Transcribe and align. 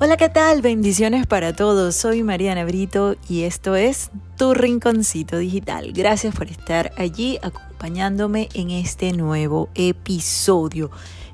Hola, 0.00 0.16
¿qué 0.16 0.28
tal? 0.28 0.60
Bendiciones 0.60 1.24
para 1.24 1.54
todos. 1.54 1.94
Soy 1.94 2.24
Mariana 2.24 2.64
Brito 2.64 3.14
y 3.28 3.44
esto 3.44 3.76
es 3.76 4.10
Tu 4.36 4.52
Rinconcito 4.52 5.38
Digital. 5.38 5.92
Gracias 5.92 6.34
por 6.34 6.48
estar 6.48 6.90
allí 6.96 7.38
acompañándome 7.42 8.48
en 8.54 8.72
este 8.72 9.12
nuevo 9.12 9.68
episodio. 9.76 10.90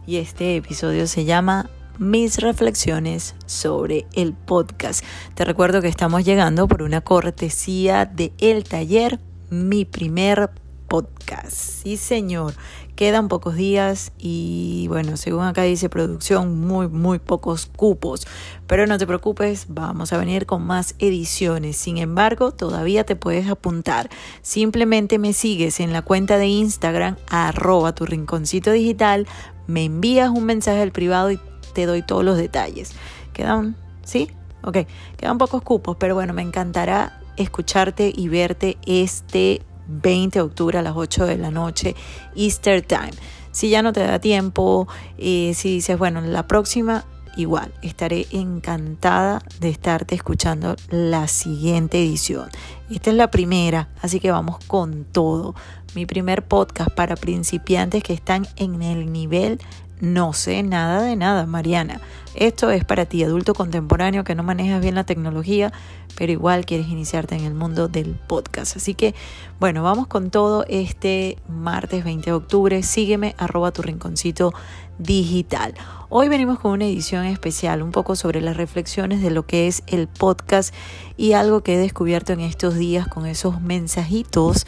Y 0.06 0.16
este 0.16 0.56
episodio 0.56 1.06
se 1.06 1.24
llama 1.24 1.70
Mis 1.98 2.36
reflexiones 2.36 3.34
sobre 3.46 4.06
el 4.12 4.34
podcast. 4.34 5.06
Te 5.34 5.46
recuerdo 5.46 5.80
que 5.80 5.88
estamos 5.88 6.26
llegando 6.26 6.68
por 6.68 6.82
una 6.82 7.00
cortesía 7.00 8.04
de 8.04 8.30
el 8.36 8.64
taller 8.64 9.20
Mi 9.48 9.86
primer 9.86 10.50
podcast. 10.90 11.52
Sí, 11.52 11.96
señor. 11.96 12.54
Quedan 12.96 13.28
pocos 13.28 13.54
días 13.54 14.12
y 14.18 14.86
bueno, 14.88 15.16
según 15.16 15.44
acá 15.44 15.62
dice 15.62 15.88
producción, 15.88 16.60
muy, 16.60 16.88
muy 16.88 17.20
pocos 17.20 17.64
cupos. 17.64 18.26
Pero 18.66 18.86
no 18.86 18.98
te 18.98 19.06
preocupes, 19.06 19.66
vamos 19.68 20.12
a 20.12 20.18
venir 20.18 20.44
con 20.44 20.66
más 20.66 20.96
ediciones. 20.98 21.76
Sin 21.76 21.96
embargo, 21.96 22.50
todavía 22.50 23.04
te 23.04 23.16
puedes 23.16 23.48
apuntar. 23.48 24.10
Simplemente 24.42 25.18
me 25.18 25.32
sigues 25.32 25.78
en 25.80 25.94
la 25.94 26.02
cuenta 26.02 26.36
de 26.36 26.48
Instagram, 26.48 27.16
arroba 27.30 27.94
tu 27.94 28.04
rinconcito 28.04 28.72
digital, 28.72 29.26
me 29.68 29.84
envías 29.84 30.28
un 30.28 30.44
mensaje 30.44 30.82
al 30.82 30.90
privado 30.90 31.30
y 31.30 31.38
te 31.72 31.86
doy 31.86 32.02
todos 32.02 32.24
los 32.24 32.36
detalles. 32.36 32.92
Quedan, 33.32 33.76
¿sí? 34.04 34.28
Ok, 34.62 34.78
quedan 35.16 35.38
pocos 35.38 35.62
cupos, 35.62 35.96
pero 35.98 36.16
bueno, 36.16 36.34
me 36.34 36.42
encantará 36.42 37.22
escucharte 37.36 38.12
y 38.14 38.28
verte 38.28 38.76
este 38.84 39.62
20 39.90 40.38
de 40.38 40.42
octubre 40.42 40.78
a 40.78 40.82
las 40.82 40.94
8 40.96 41.26
de 41.26 41.38
la 41.38 41.50
noche, 41.50 41.94
Easter 42.36 42.82
Time. 42.82 43.12
Si 43.52 43.68
ya 43.68 43.82
no 43.82 43.92
te 43.92 44.00
da 44.00 44.18
tiempo, 44.20 44.86
eh, 45.18 45.52
si 45.54 45.74
dices, 45.74 45.98
bueno, 45.98 46.20
la 46.20 46.46
próxima, 46.46 47.04
igual, 47.36 47.72
estaré 47.82 48.26
encantada 48.30 49.42
de 49.60 49.70
estarte 49.70 50.14
escuchando 50.14 50.76
la 50.88 51.26
siguiente 51.26 52.00
edición. 52.00 52.48
Esta 52.90 53.10
es 53.10 53.16
la 53.16 53.30
primera, 53.30 53.88
así 54.02 54.20
que 54.20 54.30
vamos 54.30 54.64
con 54.66 55.04
todo. 55.04 55.54
Mi 55.94 56.06
primer 56.06 56.46
podcast 56.46 56.90
para 56.90 57.16
principiantes 57.16 58.04
que 58.04 58.12
están 58.12 58.46
en 58.56 58.82
el 58.82 59.12
nivel 59.12 59.58
no 60.00 60.32
sé 60.32 60.62
nada 60.62 61.02
de 61.02 61.16
nada, 61.16 61.46
Mariana. 61.46 62.00
Esto 62.34 62.70
es 62.70 62.84
para 62.84 63.06
ti, 63.06 63.24
adulto 63.24 63.54
contemporáneo 63.54 64.22
que 64.22 64.34
no 64.34 64.42
manejas 64.42 64.80
bien 64.80 64.94
la 64.94 65.04
tecnología, 65.04 65.72
pero 66.16 66.30
igual 66.30 66.64
quieres 66.64 66.88
iniciarte 66.88 67.34
en 67.34 67.44
el 67.44 67.54
mundo 67.54 67.88
del 67.88 68.14
podcast. 68.14 68.76
Así 68.76 68.94
que, 68.94 69.14
bueno, 69.58 69.82
vamos 69.82 70.06
con 70.06 70.30
todo 70.30 70.64
este 70.68 71.38
martes 71.48 72.04
20 72.04 72.30
de 72.30 72.32
octubre. 72.32 72.82
Sígueme, 72.82 73.34
arroba 73.36 73.72
tu 73.72 73.82
rinconcito 73.82 74.52
digital. 74.98 75.74
Hoy 76.08 76.28
venimos 76.28 76.60
con 76.60 76.72
una 76.72 76.84
edición 76.84 77.24
especial, 77.24 77.82
un 77.82 77.90
poco 77.90 78.16
sobre 78.16 78.40
las 78.40 78.56
reflexiones 78.56 79.22
de 79.22 79.30
lo 79.30 79.46
que 79.46 79.66
es 79.66 79.82
el 79.86 80.06
podcast 80.06 80.74
y 81.16 81.32
algo 81.32 81.62
que 81.62 81.74
he 81.74 81.78
descubierto 81.78 82.32
en 82.32 82.40
estos 82.40 82.76
días 82.76 83.08
con 83.08 83.26
esos 83.26 83.60
mensajitos 83.60 84.66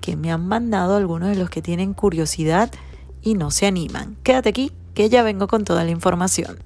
que 0.00 0.16
me 0.16 0.32
han 0.32 0.46
mandado 0.46 0.96
algunos 0.96 1.28
de 1.28 1.36
los 1.36 1.50
que 1.50 1.60
tienen 1.60 1.92
curiosidad 1.92 2.70
y 3.22 3.34
no 3.34 3.50
se 3.50 3.66
animan. 3.66 4.16
Quédate 4.22 4.48
aquí, 4.48 4.72
que 4.94 5.08
ya 5.08 5.22
vengo 5.22 5.48
con 5.48 5.64
toda 5.64 5.84
la 5.84 5.90
información. 5.90 6.58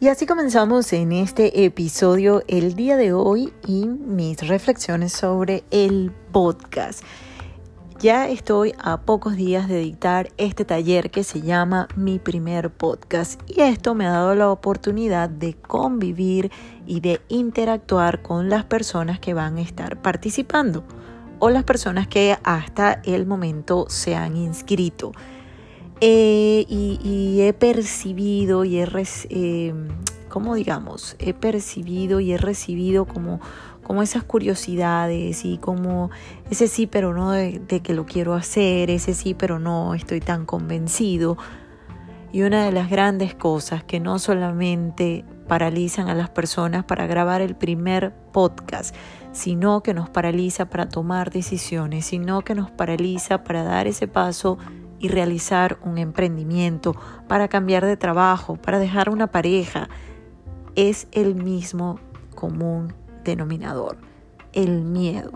Y 0.00 0.06
así 0.06 0.26
comenzamos 0.26 0.92
en 0.92 1.10
este 1.10 1.64
episodio 1.64 2.44
el 2.46 2.76
día 2.76 2.96
de 2.96 3.12
hoy 3.12 3.52
y 3.66 3.86
mis 3.86 4.46
reflexiones 4.46 5.12
sobre 5.12 5.64
el 5.72 6.12
podcast. 6.30 7.02
Ya 8.00 8.28
estoy 8.28 8.74
a 8.78 9.00
pocos 9.00 9.34
días 9.34 9.66
de 9.66 9.80
dictar 9.80 10.28
este 10.36 10.64
taller 10.64 11.10
que 11.10 11.24
se 11.24 11.40
llama 11.40 11.88
Mi 11.96 12.20
primer 12.20 12.70
podcast 12.70 13.40
y 13.48 13.62
esto 13.62 13.96
me 13.96 14.06
ha 14.06 14.12
dado 14.12 14.36
la 14.36 14.50
oportunidad 14.50 15.28
de 15.28 15.54
convivir 15.54 16.52
y 16.86 17.00
de 17.00 17.20
interactuar 17.28 18.22
con 18.22 18.48
las 18.48 18.64
personas 18.64 19.18
que 19.18 19.34
van 19.34 19.56
a 19.56 19.62
estar 19.62 20.00
participando 20.00 20.84
o 21.40 21.50
las 21.50 21.64
personas 21.64 22.06
que 22.06 22.38
hasta 22.44 23.02
el 23.04 23.26
momento 23.26 23.86
se 23.88 24.14
han 24.14 24.36
inscrito. 24.36 25.10
Eh, 26.00 26.66
y, 26.68 27.40
he 27.40 27.52
percibido 27.52 28.64
y 28.64 28.78
he, 28.78 28.86
eh, 29.30 29.74
¿cómo 30.38 30.54
digamos? 30.54 31.16
He 31.18 31.34
percibido 31.34 32.20
y 32.20 32.30
he 32.30 32.38
recibido 32.38 33.06
como 33.06 33.40
como 33.82 34.04
esas 34.04 34.22
curiosidades 34.22 35.44
y 35.44 35.58
como 35.58 36.10
ese 36.48 36.68
sí 36.68 36.86
pero 36.86 37.12
no 37.12 37.32
de, 37.32 37.80
que 37.82 37.92
lo 37.92 38.06
quiero 38.06 38.34
hacer, 38.34 38.88
ese 38.88 39.14
sí 39.14 39.34
pero 39.34 39.58
no 39.58 39.94
estoy 39.94 40.20
tan 40.20 40.46
convencido. 40.46 41.36
Y 42.30 42.42
una 42.42 42.64
de 42.64 42.70
las 42.70 42.88
grandes 42.88 43.34
cosas 43.34 43.82
que 43.82 43.98
no 43.98 44.20
solamente 44.20 45.24
paralizan 45.48 46.08
a 46.08 46.14
las 46.14 46.30
personas 46.30 46.84
para 46.84 47.08
grabar 47.08 47.40
el 47.40 47.56
primer 47.56 48.14
podcast, 48.32 48.94
sino 49.32 49.82
que 49.82 49.92
nos 49.92 50.08
paraliza 50.08 50.70
para 50.70 50.88
tomar 50.88 51.32
decisiones, 51.32 52.04
sino 52.06 52.42
que 52.42 52.54
nos 52.54 52.70
paraliza 52.70 53.42
para 53.42 53.64
dar 53.64 53.88
ese 53.88 54.06
paso 54.06 54.56
y 55.00 55.08
realizar 55.08 55.78
un 55.82 55.98
emprendimiento, 55.98 56.94
para 57.26 57.48
cambiar 57.48 57.84
de 57.84 57.96
trabajo, 57.96 58.56
para 58.56 58.78
dejar 58.78 59.10
una 59.10 59.28
pareja, 59.28 59.88
es 60.78 61.08
el 61.10 61.34
mismo 61.34 61.98
común 62.36 62.94
denominador, 63.24 63.96
el 64.52 64.84
miedo. 64.84 65.32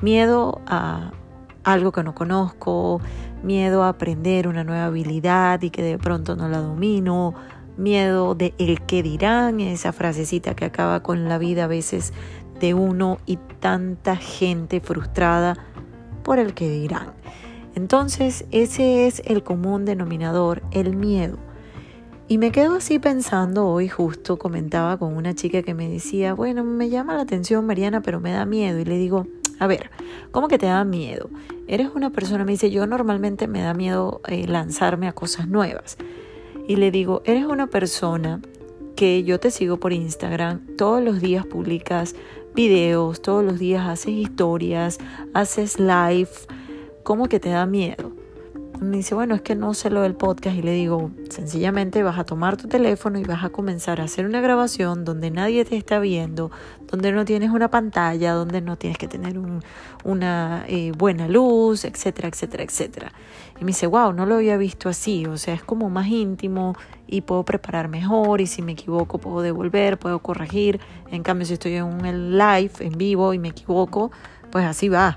Miedo 0.00 0.62
a 0.66 1.12
algo 1.62 1.92
que 1.92 2.02
no 2.02 2.14
conozco, 2.14 3.02
miedo 3.42 3.82
a 3.82 3.90
aprender 3.90 4.48
una 4.48 4.64
nueva 4.64 4.86
habilidad 4.86 5.60
y 5.60 5.68
que 5.68 5.82
de 5.82 5.98
pronto 5.98 6.36
no 6.36 6.48
la 6.48 6.62
domino, 6.62 7.34
miedo 7.76 8.34
de 8.34 8.54
el 8.56 8.80
que 8.80 9.02
dirán, 9.02 9.60
esa 9.60 9.92
frasecita 9.92 10.54
que 10.54 10.64
acaba 10.64 11.02
con 11.02 11.28
la 11.28 11.36
vida 11.36 11.64
a 11.64 11.66
veces 11.66 12.14
de 12.58 12.72
uno 12.72 13.18
y 13.26 13.36
tanta 13.60 14.16
gente 14.16 14.80
frustrada 14.80 15.54
por 16.22 16.38
el 16.38 16.54
que 16.54 16.70
dirán. 16.70 17.12
Entonces 17.74 18.46
ese 18.52 19.06
es 19.06 19.20
el 19.26 19.42
común 19.42 19.84
denominador, 19.84 20.62
el 20.70 20.96
miedo. 20.96 21.36
Y 22.30 22.36
me 22.36 22.52
quedo 22.52 22.74
así 22.74 22.98
pensando, 22.98 23.66
hoy 23.66 23.88
justo 23.88 24.38
comentaba 24.38 24.98
con 24.98 25.16
una 25.16 25.34
chica 25.34 25.62
que 25.62 25.72
me 25.72 25.88
decía, 25.88 26.34
bueno, 26.34 26.62
me 26.62 26.90
llama 26.90 27.14
la 27.14 27.22
atención 27.22 27.64
Mariana, 27.64 28.02
pero 28.02 28.20
me 28.20 28.32
da 28.32 28.44
miedo. 28.44 28.78
Y 28.78 28.84
le 28.84 28.98
digo, 28.98 29.26
a 29.58 29.66
ver, 29.66 29.90
¿cómo 30.30 30.46
que 30.46 30.58
te 30.58 30.66
da 30.66 30.84
miedo? 30.84 31.30
Eres 31.68 31.88
una 31.94 32.10
persona, 32.10 32.44
me 32.44 32.52
dice, 32.52 32.70
yo 32.70 32.86
normalmente 32.86 33.48
me 33.48 33.62
da 33.62 33.72
miedo 33.72 34.20
eh, 34.28 34.46
lanzarme 34.46 35.08
a 35.08 35.12
cosas 35.12 35.48
nuevas. 35.48 35.96
Y 36.66 36.76
le 36.76 36.90
digo, 36.90 37.22
eres 37.24 37.46
una 37.46 37.68
persona 37.68 38.42
que 38.94 39.24
yo 39.24 39.40
te 39.40 39.50
sigo 39.50 39.78
por 39.78 39.94
Instagram, 39.94 40.76
todos 40.76 41.02
los 41.02 41.22
días 41.22 41.46
publicas 41.46 42.14
videos, 42.54 43.22
todos 43.22 43.42
los 43.42 43.58
días 43.58 43.88
haces 43.88 44.12
historias, 44.12 44.98
haces 45.32 45.78
live, 45.78 46.28
¿cómo 47.04 47.26
que 47.26 47.40
te 47.40 47.48
da 47.48 47.64
miedo? 47.64 48.07
Me 48.80 48.98
dice, 48.98 49.14
bueno, 49.14 49.34
es 49.34 49.42
que 49.42 49.54
no 49.54 49.74
sé 49.74 49.90
lo 49.90 50.02
del 50.02 50.14
podcast 50.14 50.56
y 50.56 50.62
le 50.62 50.72
digo, 50.72 51.10
sencillamente 51.30 52.02
vas 52.02 52.18
a 52.18 52.24
tomar 52.24 52.56
tu 52.56 52.68
teléfono 52.68 53.18
y 53.18 53.24
vas 53.24 53.44
a 53.44 53.50
comenzar 53.50 54.00
a 54.00 54.04
hacer 54.04 54.26
una 54.26 54.40
grabación 54.40 55.04
donde 55.04 55.30
nadie 55.30 55.64
te 55.64 55.76
está 55.76 55.98
viendo, 55.98 56.50
donde 56.86 57.12
no 57.12 57.24
tienes 57.24 57.50
una 57.50 57.70
pantalla, 57.70 58.32
donde 58.32 58.60
no 58.60 58.76
tienes 58.76 58.98
que 58.98 59.08
tener 59.08 59.38
una 60.04 60.64
eh, 60.68 60.92
buena 60.96 61.28
luz, 61.28 61.84
etcétera, 61.84 62.28
etcétera, 62.28 62.64
etcétera. 62.64 63.12
Y 63.60 63.64
me 63.64 63.68
dice, 63.68 63.86
wow, 63.86 64.12
no 64.12 64.26
lo 64.26 64.36
había 64.36 64.56
visto 64.56 64.88
así, 64.88 65.26
o 65.26 65.36
sea, 65.36 65.54
es 65.54 65.62
como 65.62 65.90
más 65.90 66.06
íntimo 66.06 66.76
y 67.06 67.22
puedo 67.22 67.44
preparar 67.44 67.88
mejor 67.88 68.40
y 68.40 68.46
si 68.46 68.62
me 68.62 68.72
equivoco 68.72 69.18
puedo 69.18 69.40
devolver, 69.40 69.98
puedo 69.98 70.20
corregir. 70.20 70.80
En 71.10 71.22
cambio, 71.22 71.46
si 71.46 71.54
estoy 71.54 71.74
en 71.74 71.84
un 71.84 72.38
live, 72.38 72.72
en 72.80 72.96
vivo 72.96 73.34
y 73.34 73.38
me 73.38 73.48
equivoco, 73.48 74.12
pues 74.50 74.64
así 74.64 74.88
va. 74.88 75.16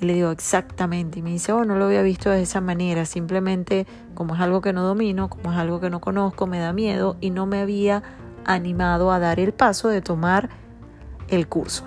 Y 0.00 0.06
le 0.06 0.14
digo, 0.14 0.30
exactamente. 0.30 1.18
Y 1.18 1.22
me 1.22 1.30
dice, 1.30 1.52
oh, 1.52 1.64
no 1.64 1.76
lo 1.76 1.86
había 1.86 2.02
visto 2.02 2.30
de 2.30 2.42
esa 2.42 2.60
manera. 2.60 3.04
Simplemente, 3.04 3.86
como 4.14 4.34
es 4.34 4.40
algo 4.40 4.60
que 4.60 4.72
no 4.72 4.82
domino, 4.82 5.28
como 5.28 5.52
es 5.52 5.58
algo 5.58 5.80
que 5.80 5.90
no 5.90 6.00
conozco, 6.00 6.46
me 6.46 6.58
da 6.58 6.72
miedo 6.72 7.16
y 7.20 7.30
no 7.30 7.46
me 7.46 7.60
había 7.60 8.02
animado 8.44 9.10
a 9.12 9.18
dar 9.18 9.40
el 9.40 9.52
paso 9.52 9.88
de 9.88 10.00
tomar 10.00 10.48
el 11.28 11.48
curso. 11.48 11.84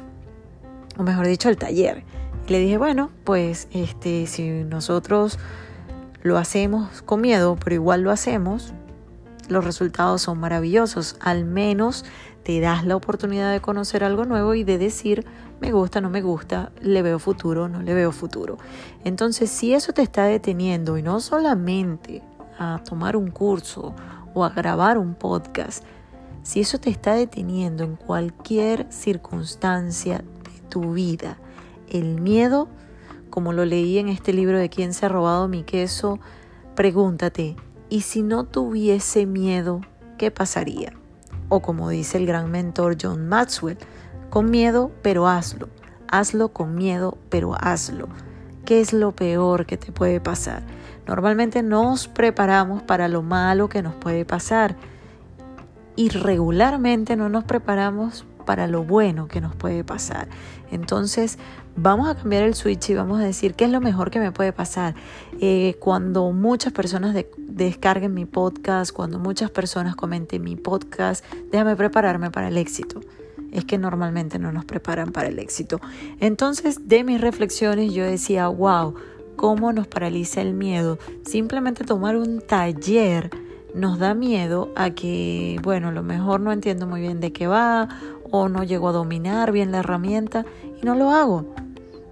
O 0.98 1.04
mejor 1.04 1.28
dicho, 1.28 1.50
el 1.50 1.58
taller. 1.58 2.04
Y 2.48 2.52
le 2.52 2.60
dije, 2.60 2.78
bueno, 2.78 3.12
pues 3.24 3.68
este, 3.72 4.28
si 4.28 4.64
nosotros 4.64 5.40
lo 6.22 6.38
hacemos 6.38 7.02
con 7.02 7.22
miedo, 7.22 7.58
pero 7.64 7.76
igual 7.76 8.02
lo 8.02 8.12
hacemos, 8.12 8.74
los 9.48 9.64
resultados 9.64 10.22
son 10.22 10.40
maravillosos. 10.40 11.18
Al 11.22 11.46
menos 11.46 12.06
te 12.44 12.60
das 12.60 12.86
la 12.86 12.96
oportunidad 12.96 13.52
de 13.52 13.62
conocer 13.62 14.04
algo 14.04 14.26
nuevo 14.26 14.54
y 14.54 14.64
de 14.64 14.78
decir, 14.78 15.26
me 15.62 15.72
gusta, 15.72 16.02
no 16.02 16.10
me 16.10 16.22
gusta, 16.22 16.72
le 16.82 17.02
veo 17.02 17.20
futuro, 17.20 17.70
no 17.70 17.82
le 17.82 17.94
veo 17.94 18.12
futuro. 18.12 18.58
Entonces, 19.04 19.50
si 19.50 19.74
eso 19.74 19.94
te 19.94 20.02
está 20.02 20.26
deteniendo 20.26 20.98
y 20.98 21.04
no 21.04 21.20
solamente 21.20 22.22
a 22.58 22.82
tomar 22.84 23.16
un 23.16 23.30
curso 23.30 23.96
o 24.34 24.44
a 24.44 24.50
grabar 24.50 24.98
un 24.98 25.14
podcast, 25.14 25.84
si 26.44 26.62
eso 26.62 26.80
te 26.80 26.90
está 26.90 27.14
deteniendo 27.14 27.84
en 27.84 27.96
cualquier 27.96 28.92
circunstancia 28.92 30.18
de 30.18 30.70
tu 30.70 30.94
vida, 30.94 31.38
el 31.88 32.20
miedo 32.20 32.68
como 33.32 33.54
lo 33.54 33.66
leí 33.66 33.98
en 33.98 34.10
este 34.10 34.34
libro 34.34 34.60
de 34.60 34.70
quién 34.70 34.94
se 34.94 35.06
ha 35.06 35.10
robado 35.10 35.48
mi 35.48 35.64
queso, 35.64 36.20
pregúntate, 36.76 37.56
¿y 37.90 38.02
si 38.02 38.22
no 38.22 38.44
tuviese 38.44 39.26
miedo, 39.26 39.82
qué 40.18 40.30
pasaría? 40.30 40.94
O 41.50 41.62
como 41.62 41.90
dice 41.90 42.18
el 42.18 42.28
gran 42.28 42.52
mentor 42.52 42.98
John 43.02 43.28
Maxwell, 43.28 43.78
con 44.32 44.50
miedo, 44.50 44.92
pero 45.04 45.28
hazlo. 45.28 45.70
Hazlo 46.08 46.50
con 46.50 46.74
miedo, 46.74 47.20
pero 47.30 47.54
hazlo. 47.54 48.08
¿Qué 48.66 48.82
es 48.82 48.94
lo 48.94 49.12
peor 49.12 49.68
que 49.68 49.78
te 49.78 49.92
puede 49.92 50.20
pasar? 50.20 50.64
Normalmente 51.06 51.62
nos 51.62 52.08
preparamos 52.08 52.82
para 52.82 53.08
lo 53.08 53.22
malo 53.22 53.70
que 53.70 53.84
nos 53.84 53.94
puede 53.94 54.26
pasar 54.26 54.76
y 55.96 56.10
regularmente 56.10 57.16
no 57.16 57.28
nos 57.28 57.44
preparamos 57.44 58.26
para 58.46 58.68
lo 58.68 58.84
bueno 58.84 59.28
que 59.28 59.42
nos 59.42 59.56
puede 59.56 59.84
pasar. 59.84 60.30
Entonces 60.72 61.38
vamos 61.76 62.08
a 62.08 62.16
cambiar 62.16 62.44
el 62.44 62.56
switch 62.56 62.92
y 62.92 62.96
vamos 62.96 63.20
a 63.20 63.24
decir 63.24 63.56
qué 63.56 63.66
es 63.66 63.72
lo 63.72 63.82
mejor 63.82 64.12
que 64.12 64.20
me 64.20 64.32
puede 64.32 64.54
pasar. 64.54 64.96
Eh, 65.42 65.76
cuando 65.80 66.32
muchas 66.32 66.72
personas 66.72 67.16
descarguen 67.38 68.14
mi 68.14 68.26
podcast, 68.26 68.94
cuando 68.94 69.20
muchas 69.20 69.52
personas 69.52 69.96
comenten 69.96 70.42
mi 70.42 70.56
podcast, 70.56 71.26
déjame 71.52 71.76
prepararme 71.76 72.32
para 72.32 72.48
el 72.48 72.58
éxito. 72.58 73.02
Es 73.52 73.66
que 73.66 73.78
normalmente 73.78 74.40
no 74.40 74.52
nos 74.52 74.66
preparan 74.66 75.12
para 75.12 75.28
el 75.28 75.40
éxito. 75.40 75.80
Entonces 76.20 76.88
de 76.88 77.04
mis 77.04 77.20
reflexiones 77.20 77.94
yo 77.94 78.04
decía, 78.04 78.48
wow, 78.48 78.96
cómo 79.36 79.74
nos 79.74 79.88
paraliza 79.88 80.42
el 80.42 80.54
miedo. 80.54 81.00
Simplemente 81.24 81.84
tomar 81.84 82.16
un 82.16 82.42
taller 82.42 83.30
nos 83.74 84.00
da 84.00 84.14
miedo 84.14 84.72
a 84.76 84.92
que, 84.92 85.60
bueno, 85.64 85.90
a 85.90 85.92
lo 85.92 86.04
mejor 86.04 86.42
no 86.42 86.52
entiendo 86.52 86.88
muy 86.88 87.02
bien 87.02 87.20
de 87.20 87.32
qué 87.32 87.48
va 87.48 87.90
o 88.30 88.50
no 88.50 88.64
llego 88.64 88.90
a 88.90 88.92
dominar 88.94 89.52
bien 89.52 89.72
la 89.72 89.80
herramienta 89.80 90.46
y 90.82 90.86
no 90.86 90.96
lo 90.96 91.12
hago. 91.12 91.54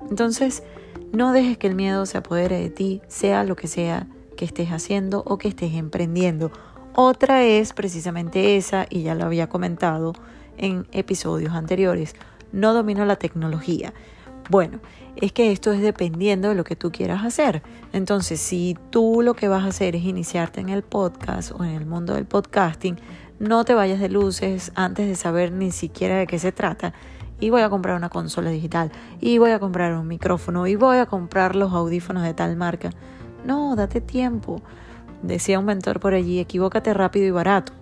Entonces, 0.09 0.63
no 1.11 1.31
dejes 1.33 1.57
que 1.57 1.67
el 1.67 1.75
miedo 1.75 2.05
se 2.05 2.17
apodere 2.17 2.59
de 2.59 2.69
ti, 2.69 3.01
sea 3.07 3.43
lo 3.43 3.55
que 3.55 3.67
sea 3.67 4.07
que 4.35 4.45
estés 4.45 4.69
haciendo 4.69 5.23
o 5.25 5.37
que 5.37 5.49
estés 5.49 5.73
emprendiendo. 5.73 6.51
Otra 6.95 7.43
es 7.43 7.73
precisamente 7.73 8.57
esa, 8.57 8.85
y 8.89 9.03
ya 9.03 9.15
lo 9.15 9.25
había 9.25 9.49
comentado 9.49 10.13
en 10.59 10.87
episodios 10.91 11.53
anteriores, 11.53 12.15
no 12.51 12.73
domino 12.73 13.05
la 13.05 13.15
tecnología. 13.15 13.93
Bueno, 14.49 14.79
es 15.15 15.31
que 15.31 15.51
esto 15.51 15.71
es 15.73 15.81
dependiendo 15.81 16.49
de 16.49 16.55
lo 16.55 16.63
que 16.63 16.75
tú 16.75 16.91
quieras 16.91 17.23
hacer. 17.23 17.61
Entonces, 17.93 18.39
si 18.39 18.77
tú 18.89 19.21
lo 19.23 19.33
que 19.33 19.47
vas 19.47 19.63
a 19.63 19.67
hacer 19.67 19.95
es 19.95 20.03
iniciarte 20.03 20.61
en 20.61 20.69
el 20.69 20.83
podcast 20.83 21.51
o 21.51 21.63
en 21.63 21.71
el 21.71 21.85
mundo 21.85 22.13
del 22.13 22.25
podcasting, 22.25 22.97
no 23.39 23.63
te 23.63 23.73
vayas 23.73 23.99
de 23.99 24.09
luces 24.09 24.71
antes 24.75 25.07
de 25.07 25.15
saber 25.15 25.51
ni 25.51 25.71
siquiera 25.71 26.17
de 26.17 26.27
qué 26.27 26.39
se 26.39 26.51
trata. 26.51 26.93
Y 27.39 27.51
voy 27.51 27.61
a 27.61 27.69
comprar 27.69 27.95
una 27.95 28.09
consola 28.09 28.49
digital, 28.49 28.91
y 29.21 29.37
voy 29.37 29.51
a 29.51 29.59
comprar 29.59 29.93
un 29.93 30.07
micrófono, 30.07 30.67
y 30.67 30.75
voy 30.75 30.97
a 30.97 31.05
comprar 31.05 31.55
los 31.55 31.71
audífonos 31.71 32.23
de 32.23 32.33
tal 32.33 32.57
marca. 32.57 32.89
No, 33.45 33.75
date 33.77 34.01
tiempo. 34.01 34.61
Decía 35.21 35.59
un 35.59 35.65
mentor 35.65 35.99
por 36.01 36.13
allí, 36.13 36.39
equivócate 36.39 36.93
rápido 36.93 37.27
y 37.27 37.31
barato. 37.31 37.78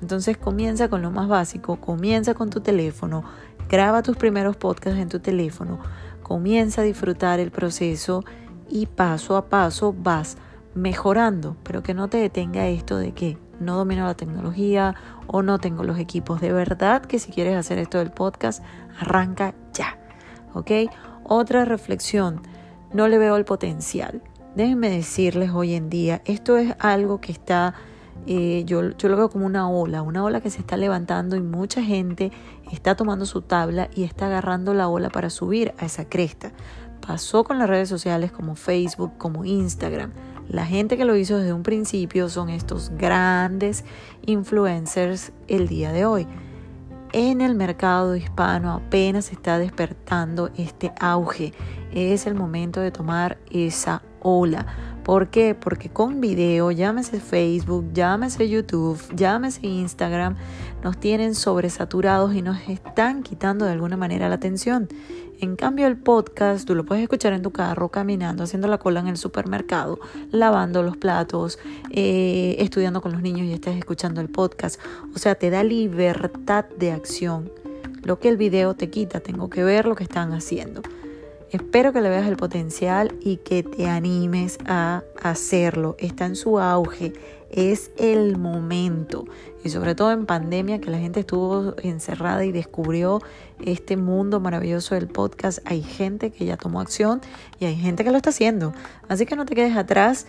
Entonces 0.00 0.36
comienza 0.36 0.88
con 0.88 1.02
lo 1.02 1.10
más 1.10 1.28
básico, 1.28 1.80
comienza 1.80 2.34
con 2.34 2.50
tu 2.50 2.60
teléfono, 2.60 3.24
graba 3.68 4.02
tus 4.02 4.16
primeros 4.16 4.56
podcasts 4.56 5.00
en 5.00 5.08
tu 5.08 5.20
teléfono, 5.20 5.78
comienza 6.22 6.82
a 6.82 6.84
disfrutar 6.84 7.40
el 7.40 7.50
proceso 7.50 8.24
y 8.68 8.86
paso 8.86 9.36
a 9.36 9.48
paso 9.48 9.94
vas 9.96 10.36
mejorando, 10.74 11.56
pero 11.62 11.82
que 11.82 11.94
no 11.94 12.08
te 12.08 12.18
detenga 12.18 12.68
esto 12.68 12.98
de 12.98 13.12
que 13.12 13.38
no 13.60 13.76
domino 13.76 14.04
la 14.04 14.14
tecnología 14.14 14.94
o 15.26 15.42
no 15.42 15.58
tengo 15.58 15.82
los 15.82 15.98
equipos. 15.98 16.40
De 16.40 16.52
verdad 16.52 17.02
que 17.02 17.18
si 17.18 17.32
quieres 17.32 17.56
hacer 17.56 17.78
esto 17.78 17.98
del 17.98 18.12
podcast, 18.12 18.62
arranca 19.00 19.54
ya. 19.72 19.98
¿Ok? 20.54 20.70
Otra 21.24 21.64
reflexión, 21.64 22.42
no 22.92 23.08
le 23.08 23.18
veo 23.18 23.36
el 23.36 23.44
potencial. 23.44 24.22
Déjenme 24.54 24.90
decirles 24.90 25.50
hoy 25.50 25.74
en 25.74 25.90
día, 25.90 26.22
esto 26.24 26.56
es 26.56 26.74
algo 26.78 27.20
que 27.20 27.32
está, 27.32 27.74
eh, 28.26 28.64
yo, 28.66 28.90
yo 28.96 29.08
lo 29.08 29.16
veo 29.16 29.30
como 29.30 29.46
una 29.46 29.70
ola, 29.70 30.02
una 30.02 30.24
ola 30.24 30.40
que 30.40 30.50
se 30.50 30.60
está 30.60 30.76
levantando 30.76 31.36
y 31.36 31.40
mucha 31.40 31.82
gente 31.82 32.32
está 32.70 32.94
tomando 32.94 33.26
su 33.26 33.42
tabla 33.42 33.88
y 33.94 34.04
está 34.04 34.26
agarrando 34.26 34.74
la 34.74 34.88
ola 34.88 35.10
para 35.10 35.30
subir 35.30 35.74
a 35.78 35.86
esa 35.86 36.04
cresta. 36.04 36.52
Pasó 37.06 37.44
con 37.44 37.58
las 37.58 37.68
redes 37.68 37.88
sociales 37.88 38.32
como 38.32 38.54
Facebook, 38.54 39.12
como 39.16 39.44
Instagram. 39.44 40.12
La 40.48 40.66
gente 40.66 40.96
que 40.96 41.04
lo 41.04 41.16
hizo 41.16 41.38
desde 41.38 41.52
un 41.52 41.62
principio 41.62 42.28
son 42.28 42.48
estos 42.48 42.90
grandes 42.90 43.84
influencers 44.26 45.32
el 45.46 45.68
día 45.68 45.92
de 45.92 46.04
hoy. 46.04 46.26
En 47.12 47.40
el 47.40 47.54
mercado 47.54 48.16
hispano 48.16 48.72
apenas 48.72 49.32
está 49.32 49.58
despertando 49.58 50.50
este 50.56 50.92
auge. 51.00 51.54
Es 51.92 52.26
el 52.26 52.34
momento 52.34 52.80
de 52.80 52.90
tomar 52.90 53.38
esa 53.50 54.02
ola. 54.20 54.66
¿Por 55.08 55.30
qué? 55.30 55.54
Porque 55.54 55.88
con 55.88 56.20
video, 56.20 56.70
llámese 56.70 57.18
Facebook, 57.18 57.94
llámese 57.94 58.46
YouTube, 58.46 59.00
llámese 59.16 59.66
Instagram, 59.66 60.36
nos 60.84 61.00
tienen 61.00 61.34
sobresaturados 61.34 62.34
y 62.34 62.42
nos 62.42 62.68
están 62.68 63.22
quitando 63.22 63.64
de 63.64 63.72
alguna 63.72 63.96
manera 63.96 64.28
la 64.28 64.34
atención. 64.34 64.86
En 65.40 65.56
cambio, 65.56 65.86
el 65.86 65.96
podcast 65.96 66.66
tú 66.66 66.74
lo 66.74 66.84
puedes 66.84 67.02
escuchar 67.02 67.32
en 67.32 67.40
tu 67.40 67.52
carro, 67.52 67.88
caminando, 67.88 68.44
haciendo 68.44 68.68
la 68.68 68.76
cola 68.76 69.00
en 69.00 69.08
el 69.08 69.16
supermercado, 69.16 69.98
lavando 70.30 70.82
los 70.82 70.98
platos, 70.98 71.58
eh, 71.88 72.56
estudiando 72.58 73.00
con 73.00 73.12
los 73.12 73.22
niños 73.22 73.46
y 73.46 73.54
estás 73.54 73.76
escuchando 73.76 74.20
el 74.20 74.28
podcast. 74.28 74.78
O 75.14 75.18
sea, 75.18 75.36
te 75.36 75.48
da 75.48 75.64
libertad 75.64 76.66
de 76.78 76.92
acción. 76.92 77.50
Lo 78.02 78.18
que 78.18 78.28
el 78.28 78.36
video 78.36 78.74
te 78.74 78.90
quita, 78.90 79.20
tengo 79.20 79.48
que 79.48 79.64
ver 79.64 79.86
lo 79.86 79.94
que 79.94 80.04
están 80.04 80.34
haciendo. 80.34 80.82
Espero 81.50 81.92
que 81.92 82.00
le 82.00 82.08
veas 82.08 82.26
el 82.26 82.36
potencial 82.36 83.14
y 83.20 83.38
que 83.38 83.62
te 83.62 83.86
animes 83.88 84.58
a 84.66 85.02
hacerlo. 85.22 85.96
Está 85.98 86.26
en 86.26 86.36
su 86.36 86.58
auge 86.58 87.12
es 87.50 87.90
el 87.98 88.36
momento. 88.36 89.24
Y 89.64 89.70
sobre 89.70 89.94
todo 89.94 90.12
en 90.12 90.26
pandemia, 90.26 90.80
que 90.80 90.90
la 90.90 90.98
gente 90.98 91.20
estuvo 91.20 91.74
encerrada 91.82 92.44
y 92.44 92.52
descubrió 92.52 93.20
este 93.60 93.96
mundo 93.96 94.40
maravilloso 94.40 94.94
del 94.94 95.08
podcast, 95.08 95.58
hay 95.64 95.82
gente 95.82 96.30
que 96.30 96.44
ya 96.44 96.56
tomó 96.56 96.80
acción 96.80 97.20
y 97.58 97.64
hay 97.64 97.76
gente 97.76 98.04
que 98.04 98.10
lo 98.10 98.16
está 98.16 98.30
haciendo. 98.30 98.72
Así 99.08 99.26
que 99.26 99.36
no 99.36 99.46
te 99.46 99.54
quedes 99.54 99.76
atrás 99.76 100.26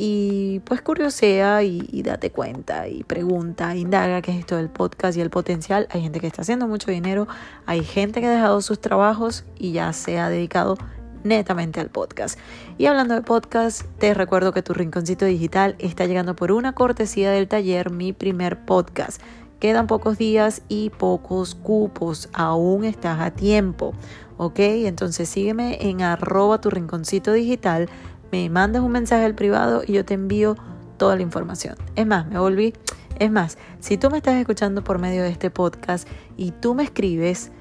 y 0.00 0.60
pues 0.60 0.80
curiosea 0.80 1.64
y, 1.64 2.02
date 2.02 2.30
cuenta 2.30 2.86
y 2.86 3.02
pregunta, 3.02 3.74
indaga 3.74 4.22
qué 4.22 4.30
es 4.30 4.38
esto 4.38 4.56
del 4.56 4.70
podcast 4.70 5.18
y 5.18 5.20
el 5.20 5.28
potencial. 5.28 5.88
Hay 5.90 6.02
gente 6.02 6.20
que 6.20 6.28
está 6.28 6.42
haciendo 6.42 6.68
mucho 6.68 6.92
dinero, 6.92 7.26
hay 7.66 7.82
gente 7.82 8.20
que 8.20 8.28
ha 8.28 8.30
dejado 8.30 8.60
sus 8.60 8.80
trabajos 8.80 9.44
y 9.58 9.72
ya 9.72 9.92
se 9.92 10.20
ha 10.20 10.28
dedicado 10.28 10.78
netamente 11.24 11.80
al 11.80 11.90
podcast. 11.90 12.38
Y 12.78 12.86
hablando 12.86 13.14
de 13.14 13.22
podcast, 13.22 13.82
te 13.98 14.14
recuerdo 14.14 14.52
que 14.52 14.62
tu 14.62 14.72
rinconcito 14.72 15.24
digital 15.24 15.74
está 15.80 16.06
llegando 16.06 16.36
por 16.36 16.52
una 16.52 16.74
cortesía 16.74 17.32
del 17.32 17.48
taller 17.48 17.90
Mi 17.90 18.12
primer 18.12 18.64
podcast. 18.64 19.20
Quedan 19.58 19.88
pocos 19.88 20.16
días 20.16 20.62
y 20.68 20.90
pocos 20.90 21.56
cupos, 21.56 22.28
aún 22.32 22.84
estás 22.84 23.20
a 23.20 23.32
tiempo, 23.32 23.94
¿ok? 24.36 24.60
Entonces 24.60 25.28
sígueme 25.28 25.78
en 25.80 26.02
arroba 26.02 26.60
tu 26.60 26.70
rinconcito 26.70 27.32
digital, 27.32 27.88
me 28.32 28.48
mandas 28.50 28.82
un 28.82 28.92
mensaje 28.92 29.24
al 29.24 29.34
privado 29.34 29.82
y 29.86 29.92
yo 29.92 30.04
te 30.04 30.14
envío 30.14 30.56
toda 30.96 31.16
la 31.16 31.22
información. 31.22 31.76
Es 31.96 32.06
más, 32.06 32.26
me 32.26 32.38
volví, 32.38 32.74
es 33.18 33.30
más, 33.30 33.58
si 33.80 33.96
tú 33.96 34.10
me 34.10 34.18
estás 34.18 34.36
escuchando 34.36 34.82
por 34.84 34.98
medio 34.98 35.22
de 35.22 35.30
este 35.30 35.50
podcast 35.50 36.08
y 36.36 36.50
tú 36.50 36.74
me 36.74 36.82
escribes 36.82 37.52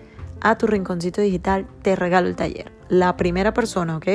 a 0.42 0.58
tu 0.58 0.68
rinconcito 0.68 1.22
digital, 1.22 1.68
te 1.82 1.96
regalo 1.96 2.28
el 2.28 2.36
taller 2.36 2.78
la 2.90 3.18
primera 3.18 3.54
persona, 3.54 3.98
¿ok? 3.98 4.08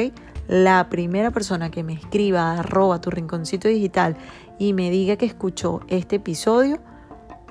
La 0.48 0.88
primera 0.88 1.30
persona 1.30 1.70
que 1.70 1.82
me 1.82 1.94
escriba 1.94 2.58
arroba 2.58 3.00
tu 3.00 3.10
rinconcito 3.10 3.68
digital 3.68 4.16
y 4.58 4.72
me 4.72 4.90
diga 4.90 5.16
que 5.16 5.26
escuchó 5.26 5.80
este 5.88 6.16
episodio, 6.16 6.78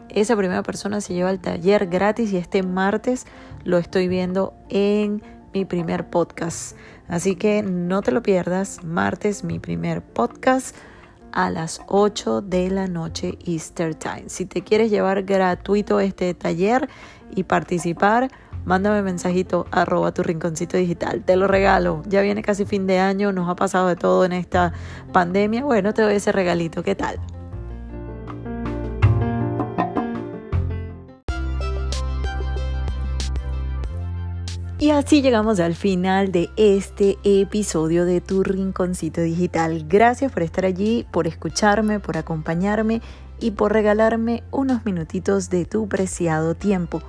esa 0.09 0.35
primera 0.35 0.61
persona 0.63 0.99
se 0.99 1.13
lleva 1.13 1.31
el 1.31 1.39
taller 1.39 1.87
gratis 1.87 2.33
y 2.33 2.37
este 2.37 2.63
martes 2.63 3.25
lo 3.63 3.77
estoy 3.77 4.07
viendo 4.07 4.53
en 4.69 5.21
mi 5.53 5.65
primer 5.65 6.09
podcast. 6.09 6.75
Así 7.07 7.35
que 7.35 7.61
no 7.63 8.01
te 8.01 8.11
lo 8.11 8.23
pierdas, 8.23 8.83
martes 8.83 9.43
mi 9.43 9.59
primer 9.59 10.01
podcast 10.01 10.75
a 11.31 11.49
las 11.49 11.81
8 11.87 12.41
de 12.41 12.69
la 12.69 12.87
noche 12.87 13.37
Easter 13.45 13.95
Time. 13.95 14.25
Si 14.27 14.45
te 14.45 14.63
quieres 14.63 14.91
llevar 14.91 15.23
gratuito 15.23 15.99
este 15.99 16.33
taller 16.33 16.89
y 17.35 17.43
participar, 17.43 18.29
mándame 18.65 19.01
mensajito 19.01 19.65
arroba 19.71 20.13
tu 20.13 20.23
rinconcito 20.23 20.77
digital. 20.77 21.23
Te 21.23 21.35
lo 21.35 21.47
regalo. 21.47 22.03
Ya 22.07 22.21
viene 22.21 22.41
casi 22.41 22.65
fin 22.65 22.87
de 22.87 22.99
año, 22.99 23.31
nos 23.31 23.49
ha 23.49 23.55
pasado 23.55 23.87
de 23.87 23.95
todo 23.95 24.25
en 24.25 24.33
esta 24.33 24.73
pandemia. 25.11 25.63
Bueno, 25.63 25.93
te 25.93 26.01
doy 26.01 26.15
ese 26.15 26.31
regalito. 26.31 26.83
¿Qué 26.83 26.95
tal? 26.95 27.19
Y 34.81 34.89
así 34.89 35.21
llegamos 35.21 35.59
al 35.59 35.75
final 35.75 36.31
de 36.31 36.49
este 36.55 37.19
episodio 37.23 38.03
de 38.03 38.19
Tu 38.19 38.41
Rinconcito 38.41 39.21
Digital. 39.21 39.85
Gracias 39.87 40.31
por 40.31 40.41
estar 40.41 40.65
allí, 40.65 41.05
por 41.11 41.27
escucharme, 41.27 41.99
por 41.99 42.17
acompañarme 42.17 42.99
y 43.39 43.51
por 43.51 43.73
regalarme 43.73 44.41
unos 44.49 44.83
minutitos 44.83 45.51
de 45.51 45.65
tu 45.65 45.87
preciado 45.87 46.55
tiempo. 46.55 46.99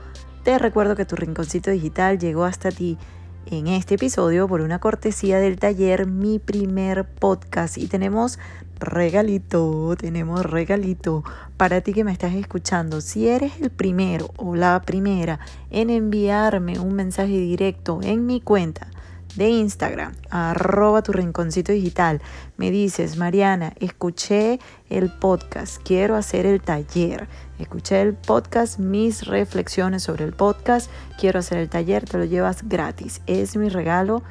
Te 0.43 0.59
recuerdo 0.59 0.97
que 0.97 1.07
tu 1.07 1.17
rinconcito 1.17 1.71
digital 1.71 2.19
llegó 2.19 2.45
hasta 2.45 2.71
ti 2.71 2.99
en 3.47 3.67
este 3.67 3.97
episodio 3.97 4.49
por 4.49 4.61
una 4.61 4.79
cortesía 4.79 5.39
del 5.39 5.59
taller 5.59 6.07
Mi 6.07 6.39
primer 6.39 7.05
podcast 7.05 7.79
y 7.79 7.87
tenemos 7.87 8.39
regalito, 8.79 9.95
tenemos 9.97 10.45
regalito 10.45 11.25
para 11.57 11.81
ti 11.81 11.93
que 11.93 12.05
me 12.05 12.13
estás 12.13 12.35
escuchando. 12.35 13.01
Si 13.01 13.29
eres 13.29 13.61
el 13.61 13.71
primero 13.71 14.31
o 14.37 14.57
la 14.57 14.81
primera 14.83 15.41
en 15.71 15.91
enviarme 15.91 16.79
un 16.79 16.95
mensaje 16.95 17.39
directo 17.39 18.01
en 18.03 18.27
mi 18.27 18.41
cuenta 18.41 18.92
de 19.37 19.49
Instagram, 19.49 20.15
arroba 20.31 21.03
tu 21.03 21.13
rinconcito 21.13 21.73
digital, 21.73 22.21
me 22.57 22.71
dices, 22.71 23.17
Mariana, 23.17 23.73
escuché 23.81 24.61
el 24.91 25.11
podcast, 25.11 25.83
quiero 25.83 26.17
hacer 26.17 26.47
el 26.47 26.61
taller. 26.61 27.29
Escuché 27.59 28.03
el 28.03 28.15
podcast, 28.15 28.79
mis 28.79 29.27
reflexiones 29.27 30.03
sobre 30.03 30.25
el 30.25 30.33
podcast, 30.33 30.91
quiero 31.19 31.39
hacer 31.39 31.59
el 31.59 31.69
taller, 31.69 32.05
te 32.05 32.19
lo 32.19 32.25
llevas 32.25 32.69
gratis. 32.69 33.23
Es 33.27 33.57
mi 33.57 33.69
regalo 33.69 34.23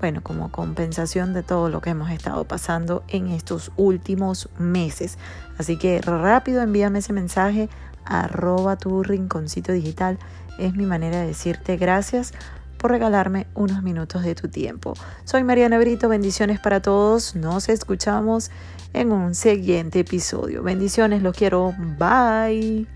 bueno, 0.00 0.22
como 0.22 0.52
compensación 0.52 1.32
de 1.32 1.42
todo 1.42 1.70
lo 1.70 1.80
que 1.80 1.90
hemos 1.90 2.10
estado 2.10 2.44
pasando 2.44 3.04
en 3.08 3.28
estos 3.28 3.72
últimos 3.76 4.50
meses. 4.58 5.16
Así 5.56 5.78
que 5.78 6.00
rápido 6.02 6.60
envíame 6.60 6.98
ese 6.98 7.14
mensaje, 7.14 7.70
arroba 8.04 8.76
tu 8.76 9.02
rinconcito 9.02 9.72
digital. 9.72 10.18
Es 10.58 10.74
mi 10.74 10.84
manera 10.84 11.20
de 11.20 11.28
decirte 11.28 11.78
gracias 11.78 12.34
por 12.84 12.90
regalarme 12.90 13.46
unos 13.54 13.82
minutos 13.82 14.22
de 14.24 14.34
tu 14.34 14.46
tiempo. 14.48 14.92
Soy 15.24 15.42
Mariana 15.42 15.78
Brito, 15.78 16.06
bendiciones 16.10 16.60
para 16.60 16.82
todos. 16.82 17.34
Nos 17.34 17.70
escuchamos 17.70 18.50
en 18.92 19.10
un 19.10 19.34
siguiente 19.34 20.00
episodio. 20.00 20.62
Bendiciones, 20.62 21.22
los 21.22 21.34
quiero. 21.34 21.74
Bye. 21.98 22.86